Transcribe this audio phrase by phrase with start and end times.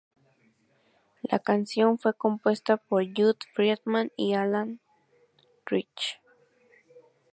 [1.21, 4.79] La canción fue compuesta por Jud Friedman y Allan
[5.67, 6.19] Rich.